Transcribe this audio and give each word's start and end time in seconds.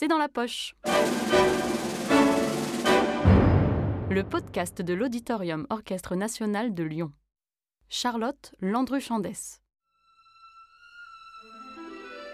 c'est 0.00 0.08
dans 0.08 0.16
la 0.16 0.30
poche. 0.30 0.74
Le 4.08 4.22
podcast 4.22 4.80
de 4.80 4.94
l'Auditorium 4.94 5.66
Orchestre 5.68 6.16
National 6.16 6.72
de 6.72 6.84
Lyon. 6.84 7.12
Charlotte 7.90 8.54
Landru-Chandès. 8.62 9.60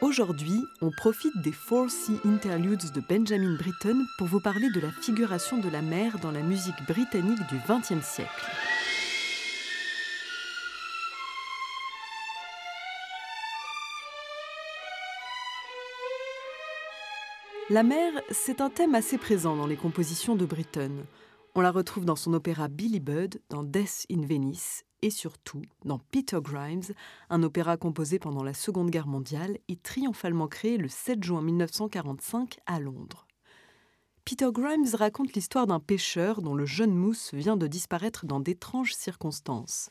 Aujourd'hui, 0.01 0.63
on 0.81 0.93
profite 0.93 1.37
des 1.43 1.51
Four 1.51 1.91
Sea 1.91 2.21
Interludes 2.25 2.93
de 2.95 3.01
Benjamin 3.01 3.57
Britten 3.57 4.01
pour 4.19 4.29
vous 4.29 4.41
parler 4.41 4.69
de 4.73 4.79
la 4.79 4.93
figuration 4.93 5.59
de 5.59 5.69
la 5.69 5.83
mer 5.83 6.21
dans 6.21 6.31
la 6.31 6.43
musique 6.43 6.81
britannique 6.87 7.45
du 7.49 7.59
XXe 7.67 8.07
siècle. 8.07 8.47
La 17.69 17.83
mer, 17.83 18.13
c'est 18.31 18.61
un 18.61 18.71
thème 18.71 18.95
assez 18.95 19.19
présent 19.19 19.57
dans 19.57 19.67
les 19.67 19.77
compositions 19.77 20.37
de 20.37 20.47
Britten. 20.47 21.05
On 21.57 21.61
la 21.61 21.73
retrouve 21.73 22.05
dans 22.05 22.15
son 22.15 22.33
opéra 22.33 22.69
Billy 22.69 23.01
Budd, 23.01 23.41
dans 23.49 23.65
Death 23.65 24.07
in 24.09 24.25
Venice 24.25 24.85
et 25.03 25.11
surtout 25.11 25.63
dans 25.85 25.99
Peter 25.99 26.39
Grimes, 26.41 26.85
un 27.29 27.43
opéra 27.43 27.77
composé 27.77 28.21
pendant 28.21 28.45
la 28.45 28.55
Seconde 28.55 28.91
Guerre 28.91 29.09
mondiale 29.09 29.59
et 29.67 29.75
triomphalement 29.75 30.47
créé 30.47 30.77
le 30.77 30.87
7 30.87 31.25
juin 31.25 31.43
1945 31.43 32.57
à 32.67 32.79
Londres. 32.79 33.27
Peter 34.25 34.51
Grimes 34.53 34.95
raconte 34.95 35.33
l'histoire 35.33 35.67
d'un 35.67 35.81
pêcheur 35.81 36.43
dont 36.43 36.55
le 36.55 36.67
jeune 36.67 36.95
mousse 36.95 37.35
vient 37.35 37.57
de 37.57 37.67
disparaître 37.67 38.27
dans 38.27 38.39
d'étranges 38.39 38.95
circonstances. 38.95 39.91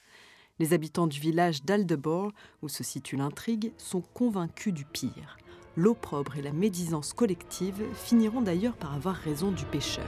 Les 0.60 0.72
habitants 0.72 1.08
du 1.08 1.20
village 1.20 1.66
d'Aldebor, 1.66 2.32
où 2.62 2.70
se 2.70 2.86
situe 2.86 3.18
l'intrigue, 3.18 3.74
sont 3.76 4.02
convaincus 4.02 4.74
du 4.74 4.86
pire 4.86 5.36
l'opprobre 5.76 6.38
et 6.38 6.42
la 6.42 6.52
médisance 6.52 7.14
collective 7.14 7.82
finiront 7.94 8.42
d'ailleurs 8.42 8.78
par 8.78 8.94
avoir 8.94 9.16
raison 9.16 9.52
du 9.52 9.66
pécheur. 9.66 10.06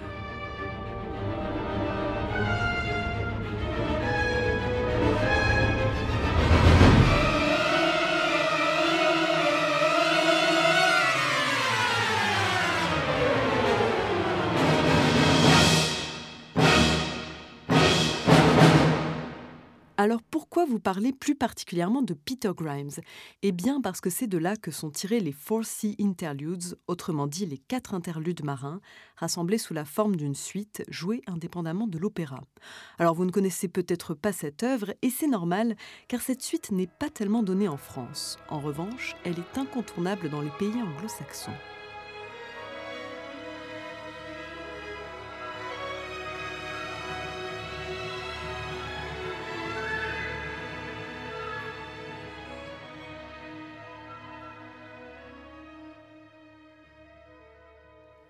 Vous 20.68 20.80
parlez 20.80 21.14
plus 21.14 21.36
particulièrement 21.36 22.02
de 22.02 22.14
Peter 22.14 22.52
Grimes 22.56 22.92
Eh 23.42 23.52
bien 23.52 23.82
parce 23.82 24.02
que 24.02 24.10
c'est 24.10 24.28
de 24.28 24.38
là 24.38 24.56
que 24.56 24.72
sont 24.72 24.90
tirés 24.90 25.20
les 25.20 25.32
Four 25.32 25.66
Sea 25.66 25.96
Interludes, 26.00 26.78
autrement 26.88 27.28
dit 27.28 27.46
les 27.46 27.58
quatre 27.58 27.94
interludes 27.94 28.44
marins, 28.44 28.82
rassemblés 29.16 29.58
sous 29.58 29.74
la 29.74 29.86
forme 29.86 30.16
d'une 30.16 30.36
suite 30.36 30.84
jouée 30.90 31.22
indépendamment 31.28 31.88
de 31.88 31.98
l'opéra. 31.98 32.44
Alors 32.98 33.16
vous 33.16 33.26
ne 33.26 33.32
connaissez 33.32 33.68
peut-être 33.68 34.14
pas 34.14 34.34
cette 34.34 34.64
œuvre, 34.64 34.94
et 35.02 35.10
c'est 35.10 35.28
normal, 35.28 35.76
car 36.08 36.22
cette 36.22 36.42
suite 36.42 36.72
n'est 36.72 36.88
pas 36.88 37.10
tellement 37.10 37.44
donnée 37.44 37.68
en 37.68 37.78
France. 37.78 38.38
En 38.50 38.60
revanche, 38.60 39.16
elle 39.24 39.40
est 39.40 39.58
incontournable 39.58 40.30
dans 40.30 40.42
les 40.42 40.52
pays 40.60 40.82
anglo-saxons. 40.82 41.52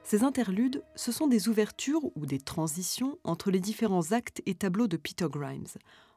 Ces 0.09 0.23
interludes, 0.23 0.85
ce 0.95 1.11
sont 1.11 1.27
des 1.27 1.49
ouvertures 1.49 2.15
ou 2.15 2.25
des 2.25 2.39
transitions 2.39 3.19
entre 3.25 3.51
les 3.51 3.59
différents 3.59 4.13
actes 4.13 4.41
et 4.45 4.55
tableaux 4.55 4.87
de 4.87 4.95
Peter 4.95 5.27
Grimes. 5.29 5.67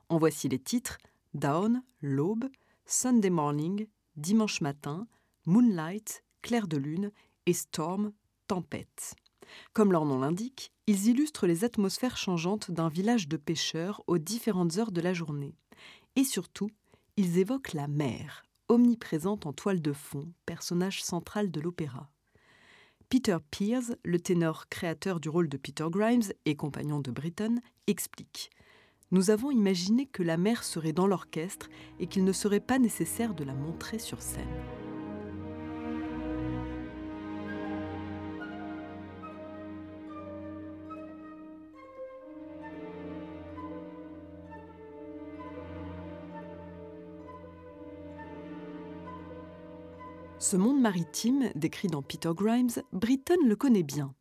En 0.09 0.17
voici 0.17 0.49
les 0.49 0.61
titres 0.61 0.99
Down, 1.35 1.83
l'aube, 2.01 2.49
Sunday 2.87 3.31
morning, 3.31 3.89
dimanche 4.15 4.61
matin, 4.61 5.09
Moonlight, 5.45 6.23
clair 6.41 6.69
de 6.69 6.77
lune 6.77 7.11
et 7.47 7.53
Storm, 7.53 8.13
tempête. 8.47 9.17
Comme 9.73 9.91
leur 9.91 10.05
nom 10.05 10.21
l'indique, 10.21 10.73
ils 10.87 11.09
illustrent 11.09 11.49
les 11.49 11.65
atmosphères 11.65 12.17
changeantes 12.17 12.71
d'un 12.71 12.89
village 12.89 13.27
de 13.27 13.37
pêcheurs 13.37 14.05
aux 14.07 14.19
différentes 14.19 14.79
heures 14.79 14.93
de 14.93 15.01
la 15.01 15.15
journée. 15.15 15.57
Et 16.15 16.23
surtout, 16.23 16.71
ils 17.17 17.39
évoquent 17.39 17.73
la 17.73 17.89
mer, 17.89 18.45
omniprésente 18.69 19.47
en 19.47 19.53
toile 19.53 19.83
de 19.83 19.93
fond, 19.93 20.33
personnage 20.47 21.03
central 21.03 21.51
de 21.51 21.61
l'opéra. 21.61 22.09
Peter 23.11 23.39
Pears, 23.51 23.97
le 24.05 24.21
ténor 24.21 24.69
créateur 24.69 25.19
du 25.19 25.29
rôle 25.29 25.49
de 25.49 25.57
Peter 25.57 25.87
Grimes 25.91 26.33
et 26.45 26.55
compagnon 26.55 27.01
de 27.01 27.11
Britton, 27.11 27.57
explique 27.89 28.51
Nous 29.11 29.31
avons 29.31 29.51
imaginé 29.51 30.07
que 30.07 30.23
la 30.23 30.37
mère 30.37 30.63
serait 30.63 30.93
dans 30.93 31.09
l'orchestre 31.09 31.69
et 31.99 32.07
qu'il 32.07 32.23
ne 32.23 32.31
serait 32.31 32.61
pas 32.61 32.79
nécessaire 32.79 33.35
de 33.35 33.43
la 33.43 33.53
montrer 33.53 33.99
sur 33.99 34.23
scène. 34.23 34.47
Ce 50.41 50.57
monde 50.57 50.81
maritime, 50.81 51.51
décrit 51.55 51.89
dans 51.89 52.01
Peter 52.01 52.31
Grimes, 52.35 52.71
Britton 52.95 53.37
le 53.45 53.57
connaît 53.57 53.83
bien. 53.83 54.15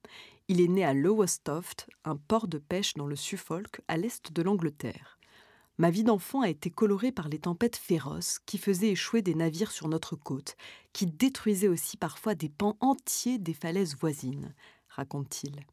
Il 0.49 0.59
est 0.59 0.67
né 0.67 0.83
à 0.83 0.93
Lowestoft, 0.93 1.87
un 2.03 2.17
port 2.17 2.49
de 2.49 2.57
pêche 2.57 2.95
dans 2.95 3.07
le 3.07 3.15
Suffolk, 3.15 3.79
à 3.87 3.95
l'est 3.95 4.33
de 4.33 4.41
l'Angleterre. 4.41 5.17
Ma 5.77 5.89
vie 5.89 6.03
d'enfant 6.03 6.41
a 6.41 6.49
été 6.49 6.69
colorée 6.69 7.13
par 7.13 7.29
les 7.29 7.39
tempêtes 7.39 7.77
féroces 7.77 8.39
qui 8.45 8.57
faisaient 8.57 8.89
échouer 8.89 9.21
des 9.21 9.33
navires 9.33 9.71
sur 9.71 9.87
notre 9.87 10.17
côte, 10.17 10.57
qui 10.91 11.05
détruisaient 11.05 11.69
aussi 11.69 11.95
parfois 11.95 12.35
des 12.35 12.49
pans 12.49 12.75
entiers 12.81 13.37
des 13.37 13.53
falaises 13.53 13.95
voisines, 13.95 14.53
raconte-t-il. 14.89 15.65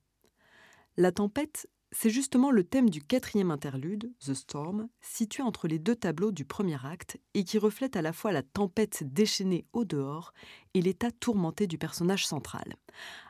La 0.97 1.11
tempête 1.11 1.69
c'est 1.99 2.11
justement 2.11 2.51
le 2.51 2.63
thème 2.63 2.91
du 2.91 3.03
quatrième 3.03 3.51
interlude, 3.51 4.13
The 4.21 4.35
Storm, 4.35 4.89
situé 5.01 5.43
entre 5.43 5.67
les 5.67 5.79
deux 5.79 5.97
tableaux 5.97 6.31
du 6.31 6.45
premier 6.45 6.77
acte 6.85 7.19
et 7.33 7.43
qui 7.43 7.57
reflète 7.57 7.97
à 7.97 8.03
la 8.03 8.13
fois 8.13 8.33
la 8.33 8.43
tempête 8.43 9.03
déchaînée 9.03 9.65
au 9.73 9.87
dehors 9.87 10.35
et 10.75 10.83
l'état 10.83 11.11
tourmenté 11.11 11.67
du 11.67 11.79
personnage 11.79 12.27
central. 12.27 12.77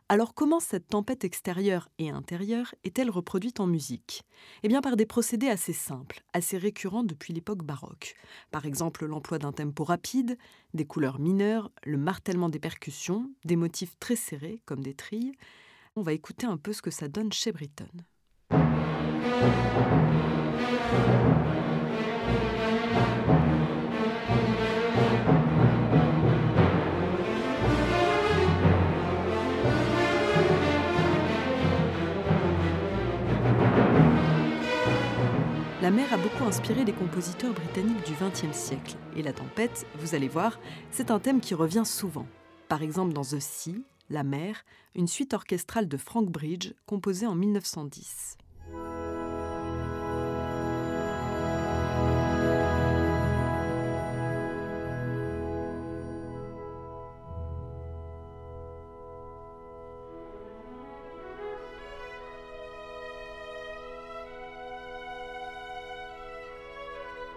Alors 0.09 0.35
comment 0.35 0.59
cette 0.59 0.89
tempête 0.89 1.23
extérieure 1.23 1.89
et 1.99 2.11
intérieure 2.11 2.75
est-elle 2.83 3.09
reproduite 3.09 3.61
en 3.61 3.69
musique? 3.69 4.25
Eh 4.65 4.69
bien 4.69 4.81
par 4.81 4.97
des 4.97 5.07
procédés 5.07 5.49
assez 5.49 5.73
simples, 5.73 6.25
assez 6.33 6.59
récurrents 6.59 7.05
depuis 7.05 7.33
l'époque 7.33 7.63
baroque. 7.63 8.17
Par 8.51 8.67
exemple 8.67 9.07
l'emploi 9.07 9.39
d'un 9.39 9.53
tempo 9.53 9.85
rapide, 9.85 10.39
des 10.75 10.87
couleurs 10.87 11.21
mineures, 11.21 11.71
le 11.85 11.99
martèlement 11.99 12.49
des 12.49 12.59
percussions, 12.59 13.31
des 13.45 13.55
motifs 13.55 13.97
très 14.01 14.17
serrés 14.17 14.61
comme 14.67 14.83
des 14.83 14.95
trilles. 14.95 15.37
On 15.95 16.03
va 16.03 16.15
écouter 16.15 16.47
un 16.47 16.57
peu 16.57 16.73
ce 16.73 16.83
que 16.83 16.91
ça 16.91 17.07
donne 17.07 17.33
chez 17.33 17.53
Britton. 17.53 17.87
La 35.87 35.93
mer 35.93 36.13
a 36.13 36.17
beaucoup 36.17 36.43
inspiré 36.43 36.85
les 36.85 36.93
compositeurs 36.93 37.53
britanniques 37.53 38.05
du 38.05 38.15
XXe 38.15 38.57
siècle, 38.57 38.97
et 39.15 39.23
la 39.23 39.33
tempête, 39.33 39.87
vous 40.01 40.17
allez 40.17 40.27
voir, 40.27 40.59
c'est 40.91 41.13
un 41.13 41.21
thème 41.21 41.41
qui 41.41 41.55
revient 41.55 41.85
souvent. 41.85 42.27
Par 42.69 42.83
exemple 42.83 43.13
dans 43.13 43.23
The 43.23 43.39
Sea, 43.39 43.85
La 44.11 44.25
mer, 44.25 44.65
une 44.97 45.07
suite 45.07 45.33
orchestrale 45.33 45.87
de 45.87 45.97
Frank 45.97 46.29
Bridge 46.29 46.73
composée 46.87 47.29
en 47.29 47.37
1910. 47.37 48.37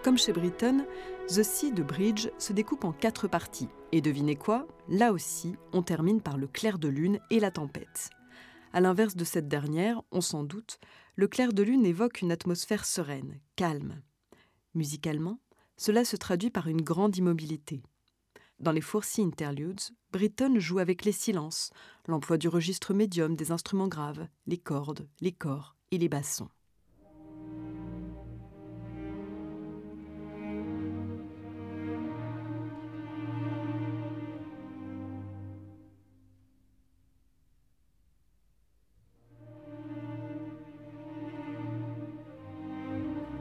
Comme 0.02 0.16
chez 0.16 0.32
Britton, 0.32 0.86
The 1.28 1.42
Sea 1.42 1.72
de 1.72 1.82
Bridge 1.82 2.30
se 2.38 2.54
découpe 2.54 2.84
en 2.84 2.92
quatre 2.92 3.28
parties. 3.28 3.68
Et 3.92 4.00
devinez 4.00 4.34
quoi? 4.34 4.66
Là 4.88 5.12
aussi, 5.12 5.56
on 5.74 5.82
termine 5.82 6.22
par 6.22 6.38
le 6.38 6.46
clair 6.46 6.78
de 6.78 6.88
lune 6.88 7.20
et 7.28 7.38
la 7.38 7.50
tempête. 7.50 8.08
À 8.72 8.80
l'inverse 8.80 9.14
de 9.14 9.24
cette 9.24 9.46
dernière, 9.46 10.00
on 10.10 10.22
s'en 10.22 10.42
doute, 10.42 10.78
le 11.16 11.28
clair 11.28 11.52
de 11.52 11.62
lune 11.62 11.84
évoque 11.84 12.22
une 12.22 12.32
atmosphère 12.32 12.86
sereine, 12.86 13.40
calme. 13.56 14.00
Musicalement, 14.74 15.38
cela 15.76 16.06
se 16.06 16.16
traduit 16.16 16.50
par 16.50 16.68
une 16.68 16.80
grande 16.80 17.16
immobilité. 17.18 17.82
Dans 18.58 18.72
les 18.72 18.80
Four 18.80 19.04
Sea 19.04 19.22
Interludes, 19.22 19.80
Britten 20.12 20.58
joue 20.58 20.78
avec 20.78 21.04
les 21.04 21.12
silences, 21.12 21.70
l'emploi 22.06 22.38
du 22.38 22.48
registre 22.48 22.94
médium 22.94 23.36
des 23.36 23.52
instruments 23.52 23.88
graves, 23.88 24.28
les 24.46 24.58
cordes, 24.58 25.08
les 25.20 25.32
corps 25.32 25.76
et 25.90 25.98
les 25.98 26.08
bassons. 26.08 26.48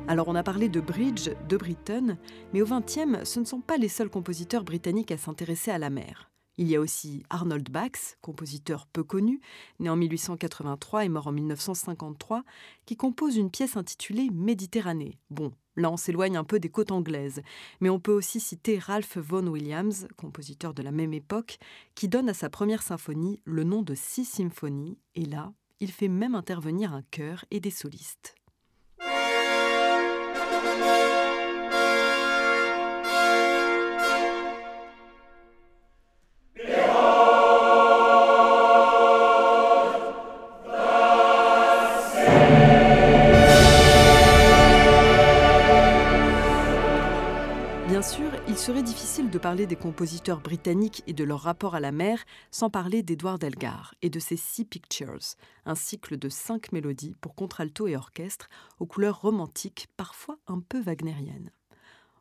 Alors 0.09 0.27
on 0.27 0.33
a 0.33 0.41
parlé 0.41 0.69
de 0.69 0.81
Bridge, 0.81 1.29
de 1.47 1.55
Britten, 1.55 2.17
mais 2.51 2.63
au 2.63 2.65
XXe, 2.65 3.23
ce 3.29 3.39
ne 3.39 3.45
sont 3.45 3.61
pas 3.61 3.77
les 3.77 3.89
seuls 3.89 4.09
compositeurs 4.09 4.63
britanniques 4.63 5.11
à 5.11 5.19
s'intéresser 5.19 5.69
à 5.69 5.77
la 5.77 5.91
mer. 5.91 6.31
Il 6.57 6.67
y 6.67 6.75
a 6.75 6.79
aussi 6.79 7.21
Arnold 7.29 7.69
Bax, 7.69 8.17
compositeur 8.19 8.87
peu 8.87 9.03
connu, 9.03 9.39
né 9.79 9.87
en 9.87 9.95
1883 9.95 11.05
et 11.05 11.09
mort 11.09 11.27
en 11.27 11.31
1953, 11.31 12.43
qui 12.87 12.97
compose 12.97 13.37
une 13.37 13.51
pièce 13.51 13.77
intitulée 13.77 14.31
Méditerranée. 14.33 15.19
Bon, 15.29 15.51
là 15.75 15.91
on 15.91 15.97
s'éloigne 15.97 16.37
un 16.37 16.43
peu 16.43 16.59
des 16.59 16.69
côtes 16.69 16.91
anglaises, 16.91 17.43
mais 17.79 17.91
on 17.91 17.99
peut 17.99 18.11
aussi 18.11 18.39
citer 18.39 18.79
Ralph 18.79 19.15
Vaughan 19.19 19.45
Williams, 19.45 20.07
compositeur 20.17 20.73
de 20.73 20.81
la 20.81 20.91
même 20.91 21.13
époque, 21.13 21.59
qui 21.93 22.09
donne 22.09 22.29
à 22.29 22.33
sa 22.33 22.49
première 22.49 22.81
symphonie 22.81 23.41
le 23.43 23.63
nom 23.63 23.83
de 23.83 23.93
Six 23.93 24.25
Symphonies, 24.25 24.97
et 25.13 25.25
là, 25.25 25.53
il 25.79 25.91
fait 25.91 26.07
même 26.07 26.33
intervenir 26.33 26.95
un 26.95 27.03
chœur 27.11 27.45
et 27.51 27.59
des 27.59 27.69
solistes. 27.69 28.38
Bien 30.61 30.98
serait 48.59 48.83
difficile 48.83 49.29
de 49.29 49.37
parler 49.37 49.67
des 49.67 49.77
compositeurs 49.77 50.41
britanniques 50.41 51.01
et 51.07 51.13
de 51.13 51.23
leur 51.23 51.39
rapport 51.39 51.75
à 51.75 51.79
la 51.79 51.93
mer 51.93 52.25
sans 52.51 52.69
parler 52.69 53.03
d'Edward 53.03 53.41
Elgar 53.41 53.95
et 54.01 54.09
de 54.09 54.19
ses 54.19 54.35
Sea 54.35 54.65
Pictures, 54.65 55.37
un 55.65 55.75
cycle 55.75 56.17
de 56.17 56.27
cinq 56.27 56.73
mélodies 56.73 57.15
pour 57.21 57.35
contralto 57.35 57.87
et 57.87 57.95
orchestre 57.95 58.49
aux 58.81 58.85
couleurs 58.85 59.21
romantiques, 59.21 59.87
parfois 59.95 60.39
un 60.45 60.59
peu 60.59 60.81
wagnériennes. 60.81 61.51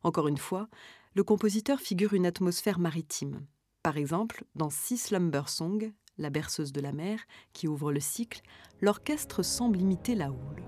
Encore 0.04 0.28
une 0.28 0.38
fois, 0.38 0.68
le 1.14 1.24
compositeur 1.24 1.80
figure 1.80 2.14
une 2.14 2.26
atmosphère 2.26 2.78
maritime. 2.78 3.44
Par 3.82 3.96
exemple, 3.96 4.44
dans 4.54 4.70
Sea 4.70 4.96
Slumber 4.96 5.48
Song, 5.48 5.92
la 6.18 6.30
berceuse 6.30 6.72
de 6.72 6.80
la 6.80 6.92
mer, 6.92 7.18
qui 7.52 7.66
ouvre 7.66 7.92
le 7.92 8.00
cycle, 8.00 8.42
l'orchestre 8.80 9.42
semble 9.42 9.80
imiter 9.80 10.14
la 10.14 10.30
houle. 10.30 10.62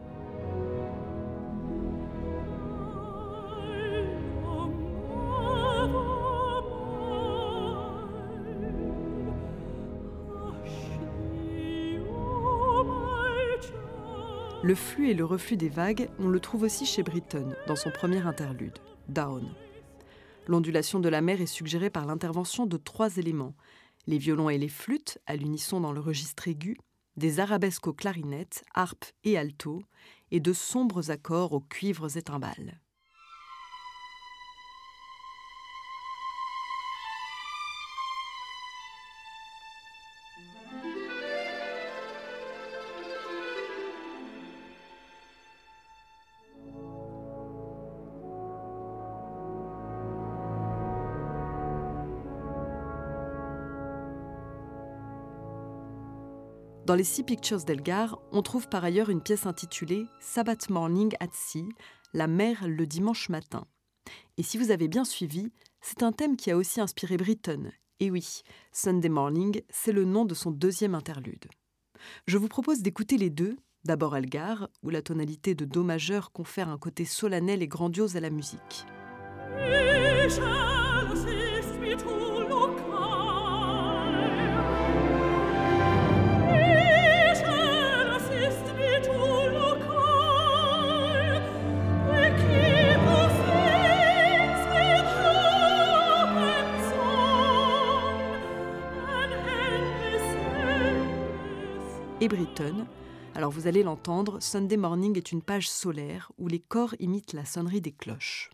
Le 14.63 14.75
flux 14.75 15.09
et 15.09 15.15
le 15.15 15.25
reflux 15.25 15.57
des 15.57 15.71
vagues, 15.71 16.11
on 16.19 16.29
le 16.29 16.39
trouve 16.39 16.65
aussi 16.65 16.85
chez 16.85 17.03
Britten, 17.03 17.57
dans 17.67 17.77
son 17.77 17.91
premier 17.91 18.27
interlude, 18.27 18.79
Down. 19.09 19.49
L'ondulation 20.47 21.01
de 21.01 21.09
la 21.09 21.23
mer 21.23 21.41
est 21.41 21.47
suggérée 21.47 21.89
par 21.89 22.05
l'intervention 22.05 22.67
de 22.67 22.77
trois 22.77 23.17
éléments 23.17 23.55
les 24.07 24.19
violons 24.19 24.51
et 24.51 24.59
les 24.59 24.69
flûtes, 24.69 25.19
à 25.27 25.37
l'unisson 25.37 25.81
dans 25.81 25.93
le 25.93 26.01
registre 26.01 26.49
aigu, 26.49 26.77
des 27.17 27.41
arabesques 27.41 27.87
aux 27.87 27.93
clarinettes, 27.93 28.65
harpes 28.75 29.05
et 29.25 29.39
alto, 29.39 29.83
et 30.31 30.41
de 30.41 30.53
sombres 30.53 31.11
accords 31.11 31.53
aux 31.53 31.61
cuivres 31.61 32.17
et 32.17 32.23
timbales. 32.23 32.81
Dans 56.91 56.97
les 56.97 57.05
Sea 57.05 57.23
Pictures 57.23 57.63
d'Elgar, 57.63 58.19
on 58.33 58.43
trouve 58.43 58.69
par 58.69 58.83
ailleurs 58.83 59.11
une 59.11 59.21
pièce 59.21 59.47
intitulée 59.47 60.09
Sabbath 60.19 60.71
Morning 60.71 61.15
at 61.21 61.29
Sea, 61.33 61.69
la 62.15 62.27
mer 62.27 62.67
le 62.67 62.85
dimanche 62.85 63.29
matin. 63.29 63.69
Et 64.39 64.43
si 64.43 64.59
vous 64.59 64.73
avez 64.73 64.89
bien 64.89 65.05
suivi, 65.05 65.53
c'est 65.81 66.03
un 66.03 66.11
thème 66.11 66.37
qui 66.37 66.51
a 66.51 66.57
aussi 66.57 66.81
inspiré 66.81 67.17
Britten. 67.17 67.71
Et 68.01 68.11
oui, 68.11 68.43
Sunday 68.73 69.09
Morning, 69.09 69.63
c'est 69.71 69.93
le 69.93 70.05
nom 70.05 70.25
de 70.25 70.35
son 70.35 70.51
deuxième 70.51 70.97
interlude. 70.97 71.47
Je 72.27 72.39
vous 72.39 72.49
propose 72.49 72.83
d'écouter 72.83 73.19
les 73.19 73.31
deux, 73.31 73.57
d'abord 73.85 74.17
Elgar, 74.17 74.69
où 74.83 74.91
la 74.91 75.01
tonalité 75.01 75.55
de 75.55 75.65
Do 75.65 75.85
majeur 75.85 76.33
confère 76.33 76.69
un 76.69 76.79
côté 76.79 77.05
solennel 77.05 77.63
et 77.63 77.69
grandiose 77.69 78.17
à 78.17 78.21
la 78.21 78.31
musique. 78.31 78.85
Et 102.21 102.29
Britton. 102.29 102.87
Alors 103.35 103.51
vous 103.51 103.67
allez 103.67 103.83
l'entendre, 103.83 104.41
Sunday 104.41 104.77
Morning 104.77 105.17
est 105.17 105.33
une 105.33 105.43
page 105.43 105.69
solaire 105.69 106.33
où 106.39 106.49
les 106.49 106.59
corps 106.59 106.95
imitent 106.99 107.33
la 107.33 107.45
sonnerie 107.45 107.81
des 107.81 107.93
cloches. 107.93 108.51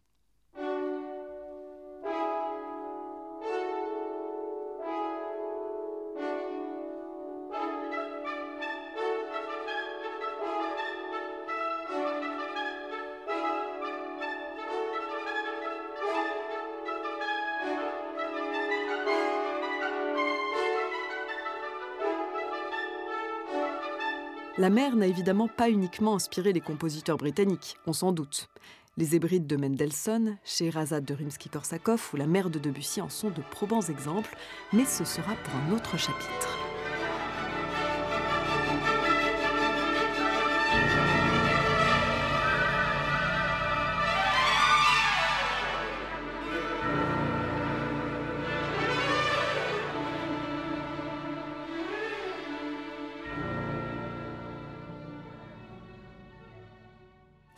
La 24.59 24.71
mer 24.71 24.97
n'a 24.97 25.07
évidemment 25.07 25.49
pas 25.49 25.69
uniquement 25.69 26.15
inspiré 26.15 26.55
les 26.55 26.63
compositeurs 26.63 27.19
britanniques, 27.19 27.77
on 27.87 27.93
s'en 27.93 28.13
doute. 28.13 28.49
Les 28.97 29.15
Hébrides 29.15 29.47
de 29.47 29.57
Mendelssohn, 29.57 30.39
Scheherazade 30.47 31.05
de 31.05 31.13
Rimsky-Korsakov 31.13 32.15
ou 32.15 32.17
la 32.17 32.27
mer 32.27 32.49
de 32.49 32.59
Debussy 32.59 33.03
en 33.03 33.11
sont 33.11 33.29
de 33.29 33.43
probants 33.51 33.83
exemples, 33.83 34.35
mais 34.73 34.87
ce 34.87 35.05
sera 35.05 35.35
pour 35.35 35.55
un 35.57 35.77
autre 35.77 35.99
chapitre. 35.99 36.66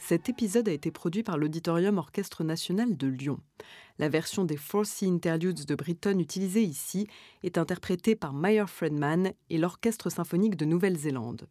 Cet 0.08 0.30
épisode 0.30 0.70
a 0.70 0.72
été 0.72 0.90
produit 0.90 1.22
par 1.22 1.36
l'Auditorium 1.36 1.98
Orchestre 1.98 2.42
National 2.42 2.96
de 2.96 3.08
Lyon. 3.08 3.40
La 3.98 4.08
version 4.08 4.46
des 4.46 4.56
Four 4.56 4.84
Interludes 5.02 5.66
de 5.66 5.74
Britten 5.74 6.18
utilisée 6.18 6.62
ici 6.62 7.06
est 7.42 7.58
interprétée 7.58 8.16
par 8.16 8.32
Meyer 8.32 8.64
Friedman 8.66 9.34
et 9.50 9.58
l'Orchestre 9.58 10.08
symphonique 10.08 10.56
de 10.56 10.64
Nouvelle-Zélande. 10.64 11.46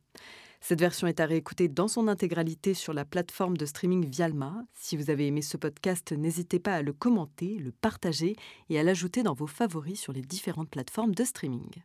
Cette 0.60 0.80
version 0.80 1.06
est 1.06 1.20
à 1.20 1.28
réécouter 1.28 1.68
dans 1.68 1.88
son 1.88 2.08
intégralité 2.08 2.74
sur 2.74 2.94
la 2.94 3.06
plateforme 3.06 3.58
de 3.58 3.66
streaming 3.68 4.10
Vialma. 4.10 4.66
Si 4.74 4.98
vous 4.98 5.12
avez 5.12 5.28
aimé 5.28 5.44
ce 5.44 5.58
podcast, 5.58 6.12
n'hésitez 6.12 6.58
pas 6.58 6.74
à 6.74 6.82
le 6.82 6.94
commenter, 6.94 7.60
le 7.60 7.72
partager 7.72 8.36
et 8.72 8.80
à 8.80 8.84
l'ajouter 8.84 9.22
dans 9.22 9.36
vos 9.36 9.46
favoris 9.46 10.00
sur 10.00 10.14
les 10.14 10.24
différentes 10.24 10.72
plateformes 10.72 11.14
de 11.14 11.24
streaming. 11.26 11.84